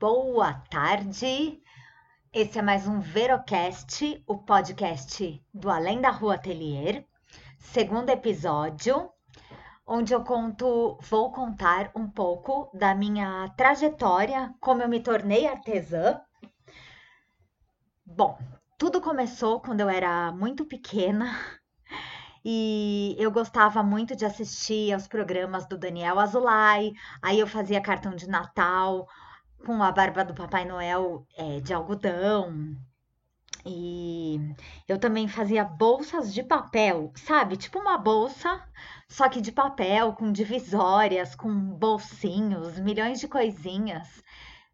[0.00, 1.62] boa tarde.
[2.32, 7.04] Esse é mais um Verocast, o podcast do Além da Rua Atelier,
[7.58, 9.10] segundo episódio,
[9.86, 16.18] onde eu conto, vou contar um pouco da minha trajetória, como eu me tornei artesã.
[18.06, 18.38] Bom,
[18.78, 21.38] tudo começou quando eu era muito pequena
[22.42, 26.94] e eu gostava muito de assistir aos programas do Daniel Azulay.
[27.20, 29.06] Aí eu fazia cartão de Natal
[29.64, 32.76] com a barba do Papai Noel é, de algodão.
[33.64, 34.38] E
[34.88, 37.56] eu também fazia bolsas de papel, sabe?
[37.56, 38.62] Tipo uma bolsa,
[39.08, 44.22] só que de papel, com divisórias, com bolsinhos, milhões de coisinhas.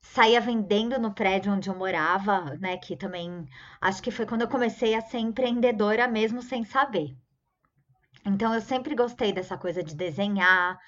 [0.00, 2.76] Saía vendendo no prédio onde eu morava, né?
[2.76, 3.46] Que também
[3.80, 7.16] acho que foi quando eu comecei a ser empreendedora mesmo sem saber.
[8.24, 10.78] Então eu sempre gostei dessa coisa de desenhar,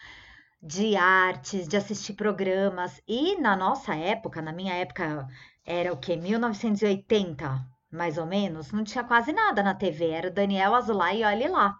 [0.62, 3.01] de artes, de assistir programas.
[3.07, 5.27] E na nossa época, na minha época,
[5.65, 6.17] era o que?
[6.17, 10.11] 1980, mais ou menos, não tinha quase nada na TV.
[10.11, 11.77] Era o Daniel Azulay e olhe lá.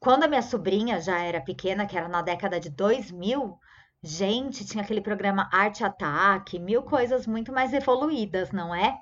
[0.00, 3.56] Quando a minha sobrinha já era pequena, que era na década de 2000,
[4.02, 8.98] gente, tinha aquele programa Arte Ataque, mil coisas muito mais evoluídas, não é?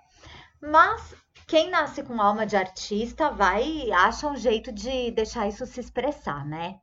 [0.60, 1.14] Mas
[1.47, 6.47] quem nasce com alma de artista vai acha um jeito de deixar isso se expressar,
[6.47, 6.78] né?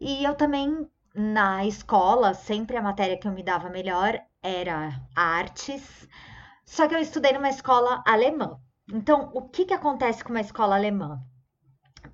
[0.00, 6.08] E eu também na escola, sempre a matéria que eu me dava melhor era artes.
[6.64, 8.58] Só que eu estudei numa escola alemã.
[8.92, 11.22] Então, o que que acontece com uma escola alemã?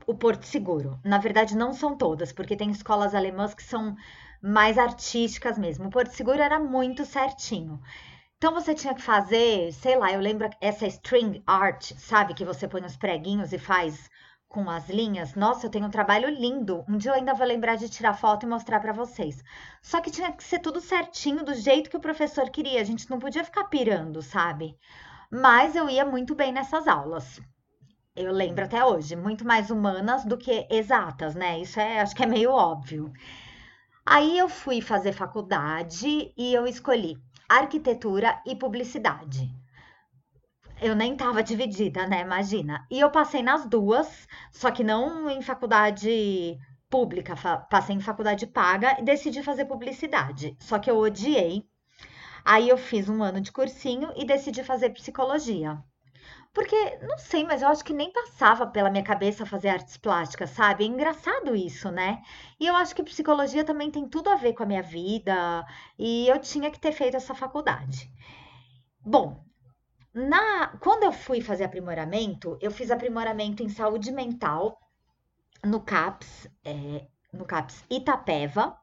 [0.07, 1.01] O Porto Seguro.
[1.05, 3.97] Na verdade, não são todas, porque tem escolas alemãs que são
[4.43, 5.87] mais artísticas mesmo.
[5.87, 7.81] O Porto Seguro era muito certinho.
[8.37, 12.35] Então você tinha que fazer, sei lá, eu lembro essa string art, sabe?
[12.35, 14.11] Que você põe os preguinhos e faz
[14.51, 15.35] com as linhas.
[15.37, 16.85] Nossa, eu tenho um trabalho lindo.
[16.89, 19.43] Um dia eu ainda vou lembrar de tirar foto e mostrar para vocês.
[19.81, 22.81] Só que tinha que ser tudo certinho, do jeito que o professor queria.
[22.81, 24.77] A gente não podia ficar pirando, sabe?
[25.31, 27.41] Mas eu ia muito bem nessas aulas.
[28.17, 31.61] Eu lembro até hoje, muito mais humanas do que exatas, né?
[31.61, 33.13] Isso é, acho que é meio óbvio.
[34.05, 37.17] Aí eu fui fazer faculdade e eu escolhi
[37.49, 39.60] arquitetura e publicidade.
[40.81, 42.23] Eu nem tava dividida, né?
[42.23, 42.87] Imagina.
[42.91, 46.59] E eu passei nas duas, só que não em faculdade
[46.89, 47.37] pública,
[47.71, 50.57] passei em faculdade paga e decidi fazer publicidade.
[50.59, 51.65] Só que eu odiei.
[52.45, 55.79] Aí eu fiz um ano de cursinho e decidi fazer psicologia.
[56.53, 60.51] Porque, não sei, mas eu acho que nem passava pela minha cabeça fazer artes plásticas,
[60.51, 60.85] sabe?
[60.85, 62.23] É engraçado isso, né?
[62.59, 65.65] E eu acho que psicologia também tem tudo a ver com a minha vida,
[65.99, 68.11] e eu tinha que ter feito essa faculdade.
[69.05, 69.45] Bom,
[70.15, 74.79] na, quando eu fui fazer aprimoramento, eu fiz aprimoramento em saúde mental
[75.65, 78.77] no CAPS, é, no CAPS Itapeva,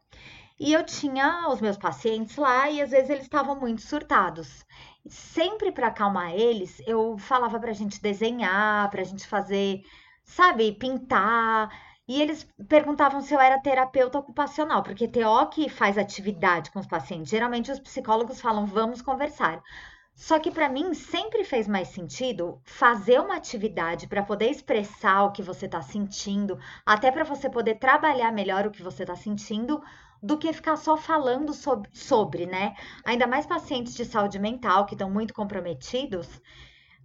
[0.59, 4.65] e eu tinha os meus pacientes lá e às vezes eles estavam muito surtados
[5.09, 9.81] sempre para acalmar eles, eu falava para a gente desenhar, para a gente fazer,
[10.23, 11.69] sabe, pintar.
[12.07, 16.87] E eles perguntavam se eu era terapeuta ocupacional, porque TO que faz atividade com os
[16.87, 17.29] pacientes.
[17.29, 19.61] Geralmente os psicólogos falam, vamos conversar.
[20.19, 25.31] Só que para mim sempre fez mais sentido fazer uma atividade para poder expressar o
[25.31, 29.79] que você está sentindo, até para você poder trabalhar melhor o que você está sentindo,
[30.21, 32.75] do que ficar só falando sobre, sobre, né?
[33.05, 36.41] Ainda mais pacientes de saúde mental que estão muito comprometidos.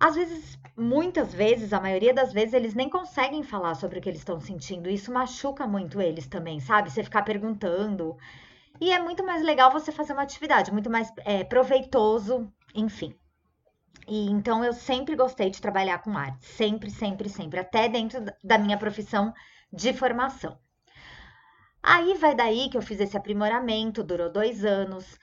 [0.00, 4.08] Às vezes, muitas vezes, a maioria das vezes, eles nem conseguem falar sobre o que
[4.08, 4.88] eles estão sentindo.
[4.88, 6.90] Isso machuca muito eles também, sabe?
[6.90, 8.16] Você ficar perguntando.
[8.80, 13.14] E é muito mais legal você fazer uma atividade, muito mais é, proveitoso, enfim.
[14.06, 18.58] E então eu sempre gostei de trabalhar com arte, sempre, sempre, sempre, até dentro da
[18.58, 19.32] minha profissão
[19.72, 20.58] de formação.
[21.82, 25.18] Aí vai daí que eu fiz esse aprimoramento, durou dois anos.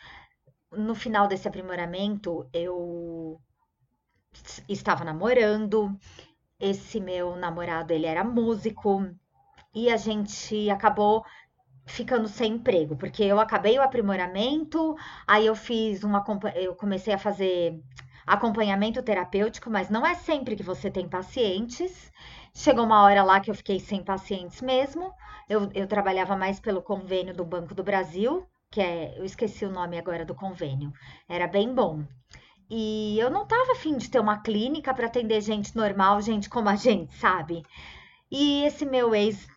[0.72, 3.40] No final desse aprimoramento, eu
[4.68, 5.98] estava namorando.
[6.60, 9.10] Esse meu namorado, ele era músico.
[9.74, 11.24] E a gente acabou
[11.90, 14.96] ficando sem emprego, porque eu acabei o aprimoramento,
[15.28, 16.24] aí eu fiz uma
[16.56, 17.82] eu comecei a fazer
[18.26, 22.12] acompanhamento terapêutico, mas não é sempre que você tem pacientes.
[22.54, 25.12] Chegou uma hora lá que eu fiquei sem pacientes mesmo.
[25.50, 29.72] Eu, eu trabalhava mais pelo convênio do Banco do Brasil, que é, eu esqueci o
[29.72, 30.94] nome agora do convênio.
[31.28, 32.04] Era bem bom.
[32.70, 36.70] E eu não tava afim de ter uma clínica para atender gente normal, gente como
[36.70, 37.64] a gente, sabe?
[38.30, 39.48] E esse meu ex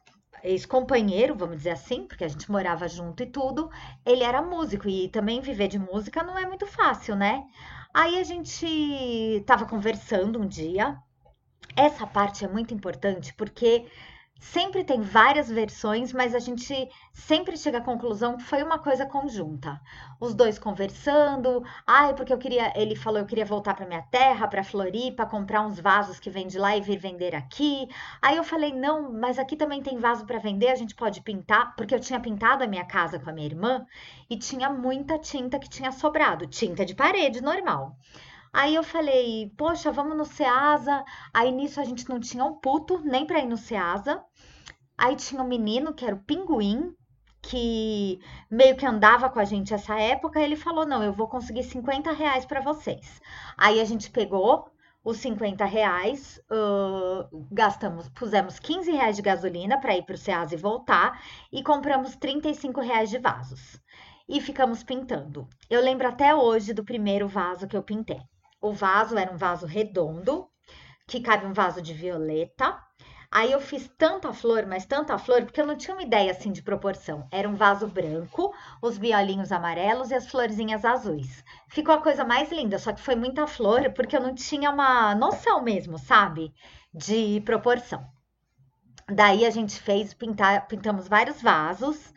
[0.43, 3.71] ex-companheiro, vamos dizer assim, porque a gente morava junto e tudo,
[4.05, 7.45] ele era músico e também viver de música não é muito fácil, né?
[7.95, 10.97] Aí a gente tava conversando um dia.
[11.77, 13.87] Essa parte é muito importante porque
[14.43, 19.07] Sempre tem várias versões, mas a gente sempre chega à conclusão que foi uma coisa
[19.07, 19.81] conjunta.
[20.19, 24.49] Os dois conversando, ah, porque eu queria, ele falou, eu queria voltar para minha terra,
[24.49, 27.89] para Floripa, comprar uns vasos que vende lá e vir vender aqui.
[28.21, 31.77] Aí eu falei, não, mas aqui também tem vaso para vender, a gente pode pintar,
[31.77, 33.87] porque eu tinha pintado a minha casa com a minha irmã
[34.29, 37.97] e tinha muita tinta que tinha sobrado, tinta de parede normal.
[38.53, 41.05] Aí eu falei, poxa, vamos no Ceasa.
[41.33, 44.23] Aí nisso a gente não tinha um puto nem pra ir no Ceasa.
[44.97, 46.95] Aí tinha um menino que era o Pinguim,
[47.41, 48.21] que
[48.51, 50.41] meio que andava com a gente essa época.
[50.41, 53.21] Ele falou: Não, eu vou conseguir 50 reais para vocês.
[53.57, 54.71] Aí a gente pegou
[55.05, 60.55] os 50 reais, uh, gastamos, pusemos 15 reais de gasolina para ir para o Ceasa
[60.55, 61.21] e voltar
[61.51, 63.81] e compramos 35 reais de vasos.
[64.29, 65.49] E ficamos pintando.
[65.69, 68.21] Eu lembro até hoje do primeiro vaso que eu pintei.
[68.63, 70.49] O vaso era um vaso redondo,
[71.09, 72.79] que cabe um vaso de violeta.
[73.29, 76.53] Aí eu fiz tanta flor, mas tanta flor, porque eu não tinha uma ideia assim
[76.53, 77.27] de proporção.
[77.33, 81.43] Era um vaso branco, os violinhos amarelos e as florzinhas azuis.
[81.71, 85.13] Ficou a coisa mais linda, só que foi muita flor, porque eu não tinha uma
[85.17, 86.55] noção mesmo, sabe?
[86.95, 88.07] De proporção.
[89.13, 92.15] Daí a gente fez, pintar, pintamos vários vasos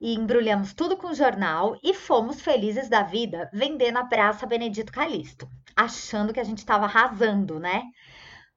[0.00, 5.50] e embrulhamos tudo com jornal e fomos felizes da vida vender na Praça Benedito Calixto
[5.84, 7.82] achando que a gente estava arrasando, né?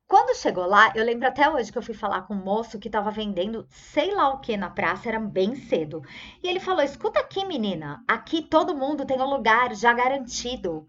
[0.07, 2.87] Quando chegou lá, eu lembro até hoje que eu fui falar com um moço que
[2.87, 6.03] estava vendendo sei lá o que na praça, era bem cedo.
[6.43, 10.85] E ele falou: Escuta aqui, menina, aqui todo mundo tem um lugar já garantido.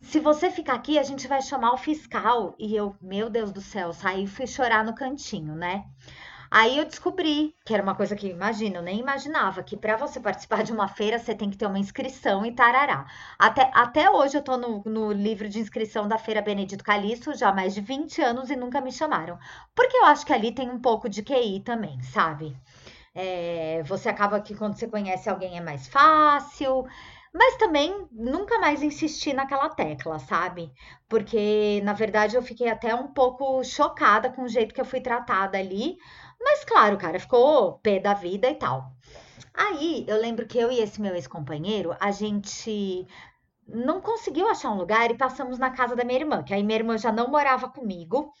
[0.00, 2.54] Se você ficar aqui, a gente vai chamar o fiscal.
[2.58, 5.84] E eu, meu Deus do céu, saí e fui chorar no cantinho, né?
[6.50, 10.18] Aí eu descobri que era uma coisa que, imagina, eu nem imaginava que para você
[10.20, 13.06] participar de uma feira você tem que ter uma inscrição e tarará.
[13.38, 17.50] Até, até hoje eu tô no, no livro de inscrição da Feira Benedito Calixto já
[17.50, 19.38] há mais de 20 anos e nunca me chamaram.
[19.74, 22.56] Porque eu acho que ali tem um pouco de QI também, sabe?
[23.14, 26.86] É, você acaba que quando você conhece alguém é mais fácil.
[27.38, 30.72] Mas também nunca mais insisti naquela tecla, sabe?
[31.08, 35.00] Porque, na verdade, eu fiquei até um pouco chocada com o jeito que eu fui
[35.00, 35.96] tratada ali,
[36.40, 38.90] mas claro, cara, ficou pé da vida e tal.
[39.54, 43.06] Aí eu lembro que eu e esse meu ex-companheiro, a gente
[43.68, 46.78] não conseguiu achar um lugar e passamos na casa da minha irmã, que aí minha
[46.80, 48.32] irmã já não morava comigo.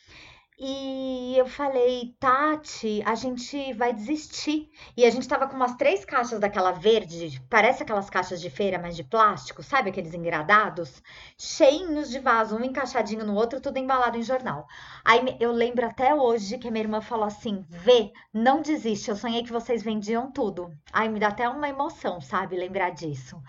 [0.60, 4.68] E eu falei, Tati, a gente vai desistir.
[4.96, 8.76] E a gente tava com umas três caixas daquela verde, parece aquelas caixas de feira,
[8.76, 11.00] mas de plástico, sabe aqueles engradados?
[11.38, 14.66] Cheinhos de vaso, um encaixadinho no outro, tudo embalado em jornal.
[15.04, 19.16] Aí eu lembro até hoje que a minha irmã falou assim: vê, não desiste, eu
[19.16, 20.72] sonhei que vocês vendiam tudo.
[20.92, 23.40] Aí me dá até uma emoção, sabe, lembrar disso.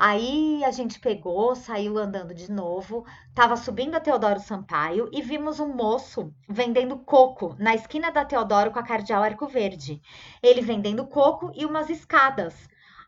[0.00, 3.04] Aí a gente pegou, saiu andando de novo,
[3.34, 8.70] tava subindo a Teodoro Sampaio e vimos um moço vendendo coco na esquina da Teodoro
[8.70, 10.00] com a Cardeal Arco Verde.
[10.40, 12.54] Ele vendendo coco e umas escadas.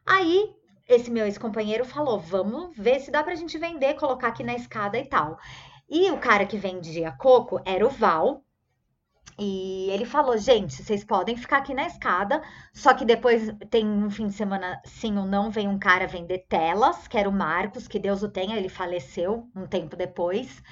[0.04, 0.52] Aí
[0.88, 4.98] esse meu ex-companheiro falou: vamos ver se dá pra gente vender, colocar aqui na escada
[4.98, 5.38] e tal.
[5.88, 8.42] E o cara que vendia coco era o Val,
[9.42, 12.42] e ele falou, gente, vocês podem ficar aqui na escada,
[12.74, 16.44] só que depois tem um fim de semana, sim ou não, vem um cara vender
[16.46, 20.62] telas, que era o Marcos, que Deus o tenha, ele faleceu um tempo depois.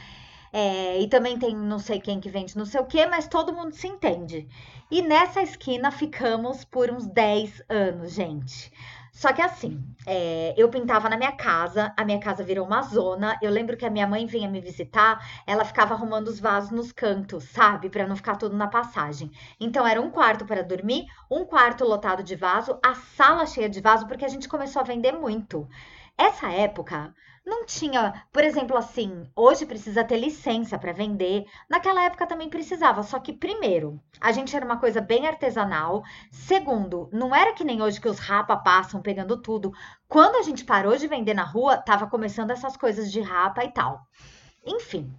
[0.53, 3.55] É, e também tem não sei quem que vende não sei o que, mas todo
[3.55, 4.47] mundo se entende.
[4.91, 8.71] E nessa esquina ficamos por uns 10 anos, gente.
[9.19, 13.37] Só que assim, é, eu pintava na minha casa, a minha casa virou uma zona.
[13.43, 16.93] Eu lembro que a minha mãe vinha me visitar, ela ficava arrumando os vasos nos
[16.93, 17.91] cantos, sabe?
[17.91, 19.33] Para não ficar tudo na passagem.
[19.59, 23.81] Então era um quarto para dormir, um quarto lotado de vaso, a sala cheia de
[23.81, 25.69] vaso, porque a gente começou a vender muito.
[26.17, 27.13] Essa época,
[27.49, 31.47] não tinha, por exemplo, assim, hoje precisa ter licença para vender.
[31.69, 36.05] Naquela época também precisava, só que primeiro, a gente era uma coisa bem artesanal.
[36.31, 39.73] Segundo, não era que nem hoje que os rapa passam pegando tudo.
[40.07, 43.73] Quando a gente parou de vender na rua, tava começando essas coisas de rapa e
[43.73, 44.07] tal.
[44.65, 45.13] Enfim,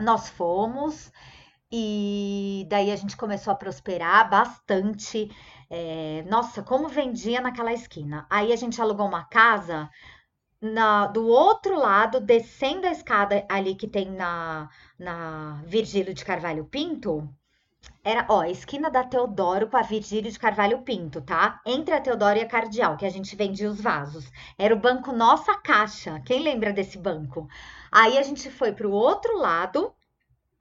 [0.00, 1.12] nós fomos
[1.70, 5.30] e daí a gente começou a prosperar bastante.
[5.68, 8.26] É, nossa, como vendia naquela esquina.
[8.30, 9.90] Aí a gente alugou uma casa
[10.60, 16.64] na, do outro lado, descendo a escada ali que tem na, na Virgílio de Carvalho
[16.64, 17.28] Pinto,
[18.04, 21.60] era, ó, esquina da Teodoro com a Virgílio de Carvalho Pinto, tá?
[21.64, 24.30] Entre a Teodoro e a Cardeal, que a gente vendia os vasos.
[24.56, 26.20] Era o banco Nossa Caixa.
[26.24, 27.48] Quem lembra desse banco?
[27.92, 29.92] Aí a gente foi pro outro lado,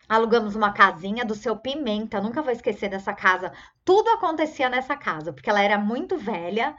[0.07, 2.21] alugamos uma casinha do seu Pimenta.
[2.21, 3.51] Nunca vou esquecer dessa casa.
[3.83, 6.75] Tudo acontecia nessa casa, porque ela era muito velha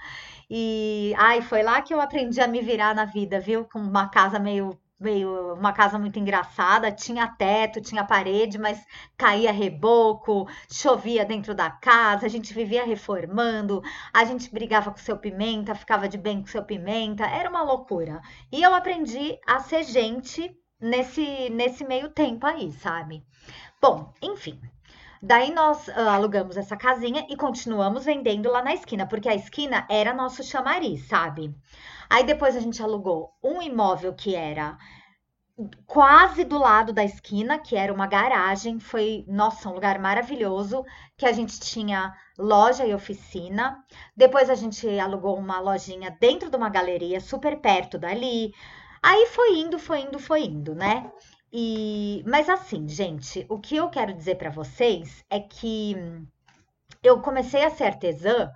[0.51, 3.65] e ai, foi lá que eu aprendi a me virar na vida, viu?
[3.65, 8.85] Com uma casa meio meio uma casa muito engraçada, tinha teto, tinha parede, mas
[9.17, 13.83] caía reboco, chovia dentro da casa, a gente vivia reformando,
[14.13, 18.21] a gente brigava com seu pimenta, ficava de bem com seu pimenta, era uma loucura.
[18.51, 23.25] E eu aprendi a ser gente nesse nesse meio tempo aí, sabe?
[23.81, 24.61] Bom, enfim,
[25.21, 29.85] Daí nós uh, alugamos essa casinha e continuamos vendendo lá na esquina, porque a esquina
[29.91, 31.53] era nosso chamariz, sabe?
[32.09, 34.79] Aí depois a gente alugou um imóvel que era
[35.87, 38.79] quase do lado da esquina, que era uma garagem.
[38.79, 40.85] Foi, nossa, um lugar maravilhoso,
[41.17, 43.85] que a gente tinha loja e oficina.
[44.17, 48.55] Depois a gente alugou uma lojinha dentro de uma galeria, super perto dali.
[49.03, 51.11] Aí foi indo, foi indo, foi indo, né?
[51.53, 55.97] E, mas assim, gente, o que eu quero dizer para vocês é que
[57.03, 58.51] eu comecei a ser artesã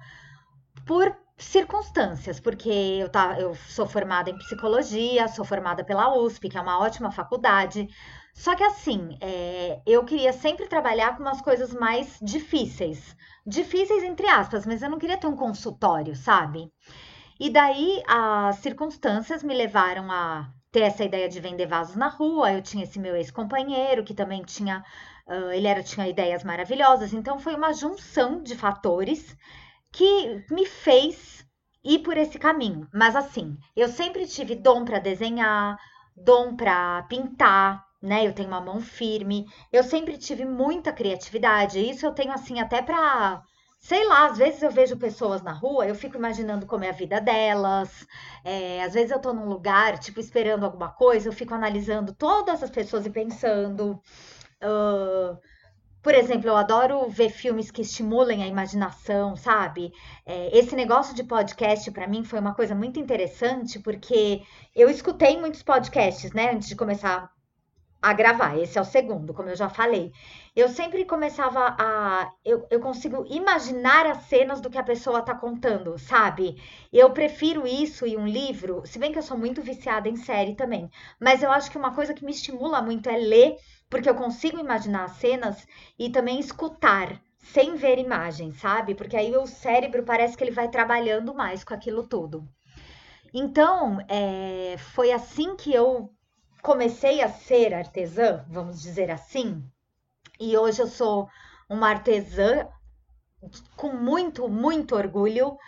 [0.87, 6.59] por circunstâncias, porque eu, tá, eu sou formada em psicologia, sou formada pela USP, que
[6.59, 7.89] é uma ótima faculdade.
[8.35, 13.17] Só que assim, é, eu queria sempre trabalhar com umas coisas mais difíceis.
[13.47, 16.71] Difíceis entre aspas, mas eu não queria ter um consultório, sabe?
[17.45, 22.53] E daí as circunstâncias me levaram a ter essa ideia de vender vasos na rua.
[22.53, 24.85] Eu tinha esse meu ex-companheiro que também tinha,
[25.27, 27.13] uh, ele era tinha ideias maravilhosas.
[27.13, 29.37] Então foi uma junção de fatores
[29.91, 31.45] que me fez
[31.83, 32.89] ir por esse caminho.
[32.95, 35.77] Mas assim, eu sempre tive dom para desenhar,
[36.17, 38.25] dom para pintar, né?
[38.25, 39.49] Eu tenho uma mão firme.
[39.73, 41.81] Eu sempre tive muita criatividade.
[41.81, 43.43] Isso eu tenho assim até para
[43.83, 46.93] Sei lá, às vezes eu vejo pessoas na rua, eu fico imaginando como é a
[46.93, 48.07] vida delas.
[48.45, 52.63] É, às vezes eu tô num lugar, tipo, esperando alguma coisa, eu fico analisando todas
[52.63, 54.01] as pessoas e pensando.
[54.63, 55.37] Uh,
[56.01, 59.93] por exemplo, eu adoro ver filmes que estimulem a imaginação, sabe?
[60.25, 64.43] É, esse negócio de podcast para mim foi uma coisa muito interessante, porque
[64.77, 67.33] eu escutei muitos podcasts, né, antes de começar
[68.03, 68.59] a gravar.
[68.59, 70.13] Esse é o segundo, como eu já falei.
[70.57, 72.29] Eu sempre começava a.
[72.45, 76.61] Eu, eu consigo imaginar as cenas do que a pessoa está contando, sabe?
[76.93, 80.57] Eu prefiro isso e um livro, se bem que eu sou muito viciada em série
[80.57, 80.91] também.
[81.21, 83.57] Mas eu acho que uma coisa que me estimula muito é ler,
[83.89, 85.67] porque eu consigo imaginar as cenas
[85.99, 87.21] e também escutar.
[87.45, 88.95] Sem ver imagens, sabe?
[88.95, 92.49] Porque aí o cérebro parece que ele vai trabalhando mais com aquilo tudo.
[93.35, 96.09] Então, é, foi assim que eu
[96.63, 99.63] comecei a ser artesã, vamos dizer assim,
[100.39, 101.29] e hoje eu sou
[101.69, 102.69] uma artesã
[103.77, 105.59] com muito, muito orgulho.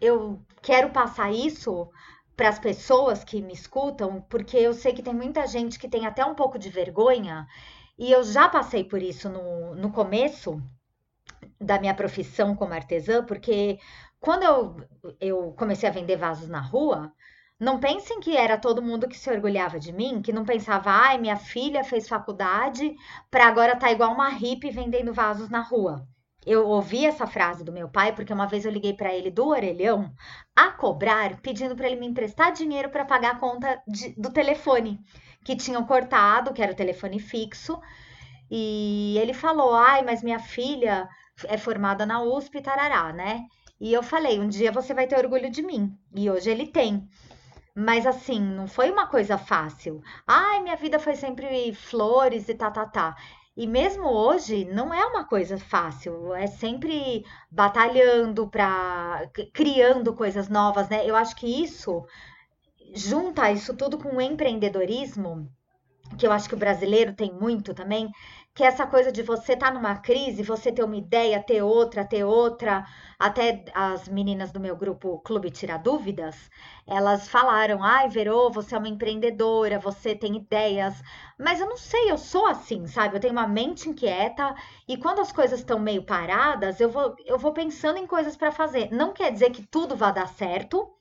[0.00, 1.90] Eu quero passar isso
[2.36, 6.06] para as pessoas que me escutam, porque eu sei que tem muita gente que tem
[6.06, 7.46] até um pouco de vergonha,
[7.98, 10.62] e eu já passei por isso no, no começo
[11.60, 13.80] da minha profissão como artesã, porque
[14.20, 14.76] quando eu,
[15.20, 17.12] eu comecei a vender vasos na rua,
[17.60, 21.18] não pensem que era todo mundo que se orgulhava de mim, que não pensava, ai,
[21.18, 22.94] minha filha fez faculdade
[23.30, 26.06] para agora tá igual uma hippie vendendo vasos na rua.
[26.46, 29.48] Eu ouvi essa frase do meu pai porque uma vez eu liguei para ele do
[29.48, 30.12] orelhão
[30.54, 35.00] a cobrar, pedindo para ele me emprestar dinheiro para pagar a conta de, do telefone
[35.44, 37.78] que tinham cortado, que era o telefone fixo.
[38.50, 41.08] E ele falou: "Ai, mas minha filha
[41.44, 43.44] é formada na USP, tarará, né?"
[43.80, 45.92] E eu falei: "Um dia você vai ter orgulho de mim".
[46.14, 47.08] E hoje ele tem.
[47.74, 50.02] Mas assim, não foi uma coisa fácil.
[50.26, 53.16] Ai, minha vida foi sempre flores e tá, tá, tá.
[53.56, 60.88] E mesmo hoje não é uma coisa fácil, é sempre batalhando para criando coisas novas,
[60.88, 61.04] né?
[61.04, 62.04] Eu acho que isso
[62.94, 65.50] junta isso tudo com o empreendedorismo,
[66.16, 68.08] que eu acho que o brasileiro tem muito também,
[68.58, 71.62] que é essa coisa de você estar tá numa crise, você ter uma ideia, ter
[71.62, 72.84] outra, ter outra.
[73.16, 76.50] Até as meninas do meu grupo Clube Tira Dúvidas,
[76.84, 81.00] elas falaram: ai, Verô, você é uma empreendedora, você tem ideias.
[81.38, 83.14] Mas eu não sei, eu sou assim, sabe?
[83.14, 84.52] Eu tenho uma mente inquieta
[84.88, 88.50] e quando as coisas estão meio paradas, eu vou, eu vou pensando em coisas para
[88.50, 88.90] fazer.
[88.90, 90.92] Não quer dizer que tudo vai dar certo.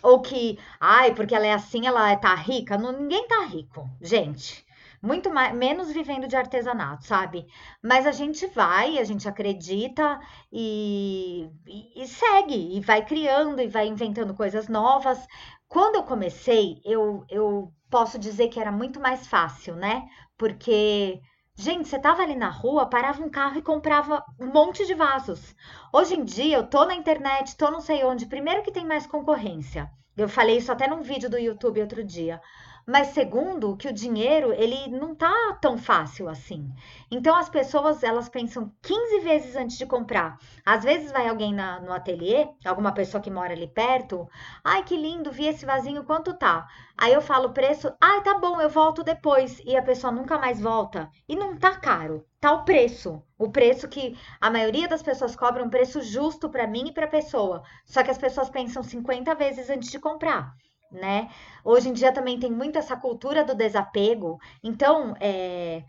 [0.00, 2.78] Ou que, ai, porque ela é assim, ela tá rica.
[2.78, 4.64] Não, ninguém tá rico, gente
[5.04, 7.46] muito mais, menos vivendo de artesanato, sabe?
[7.82, 10.18] Mas a gente vai, a gente acredita
[10.50, 15.26] e, e, e, segue, e vai criando e vai inventando coisas novas.
[15.68, 20.08] Quando eu comecei, eu, eu posso dizer que era muito mais fácil, né?
[20.38, 21.20] Porque,
[21.54, 25.54] gente, você tava ali na rua, parava um carro e comprava um monte de vasos.
[25.92, 29.06] Hoje em dia, eu tô na internet, tô não sei onde, primeiro que tem mais
[29.06, 29.90] concorrência.
[30.16, 32.40] Eu falei isso até num vídeo do YouTube outro dia.
[32.86, 36.70] Mas segundo, que o dinheiro ele não tá tão fácil assim.
[37.10, 40.38] Então as pessoas elas pensam 15 vezes antes de comprar.
[40.64, 44.28] Às vezes vai alguém na, no ateliê, alguma pessoa que mora ali perto,
[44.62, 46.66] ai que lindo, vi esse vasinho, quanto tá?
[46.96, 50.38] Aí eu falo o preço, ai tá bom, eu volto depois e a pessoa nunca
[50.38, 53.22] mais volta e não tá caro, tá o preço.
[53.38, 57.06] O preço que a maioria das pessoas cobra um preço justo para mim e para
[57.06, 57.62] a pessoa.
[57.84, 60.54] Só que as pessoas pensam 50 vezes antes de comprar
[60.94, 61.28] né?
[61.64, 65.82] Hoje em dia também tem muito essa cultura do desapego, então é,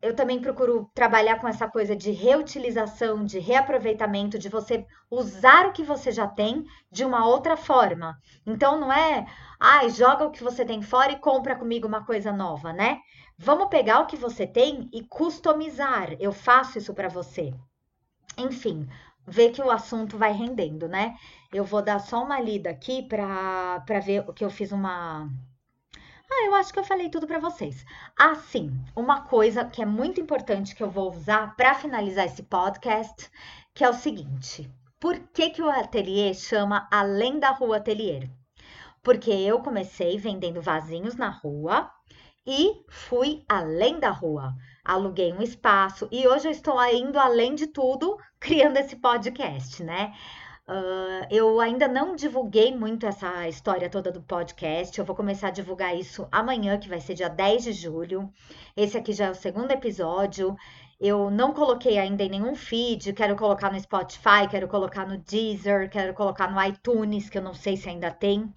[0.00, 5.72] eu também procuro trabalhar com essa coisa de reutilização, de reaproveitamento, de você usar o
[5.72, 8.16] que você já tem de uma outra forma.
[8.46, 9.26] Então não é,
[9.58, 13.00] ai, ah, joga o que você tem fora e compra comigo uma coisa nova, né?
[13.36, 16.14] Vamos pegar o que você tem e customizar.
[16.20, 17.52] Eu faço isso para você.
[18.36, 18.88] Enfim,
[19.26, 21.16] ver que o assunto vai rendendo, né?
[21.52, 25.28] Eu vou dar só uma lida aqui para ver o que eu fiz uma.
[26.30, 27.84] Ah, eu acho que eu falei tudo para vocês.
[28.18, 32.42] Ah, sim, uma coisa que é muito importante que eu vou usar para finalizar esse
[32.42, 33.30] podcast,
[33.74, 34.70] que é o seguinte:
[35.00, 38.28] por que, que o ateliê chama Além da Rua Atelier?
[39.02, 41.90] Porque eu comecei vendendo vasinhos na rua
[42.46, 44.54] e fui além da rua
[44.88, 50.14] aluguei um espaço e hoje eu estou indo além de tudo criando esse podcast, né?
[50.66, 54.98] Uh, eu ainda não divulguei muito essa história toda do podcast.
[54.98, 58.30] Eu vou começar a divulgar isso amanhã, que vai ser dia 10 de julho.
[58.76, 60.54] Esse aqui já é o segundo episódio.
[61.00, 63.14] Eu não coloquei ainda em nenhum feed.
[63.14, 67.54] Quero colocar no Spotify, quero colocar no Deezer, quero colocar no iTunes, que eu não
[67.54, 68.52] sei se ainda tem.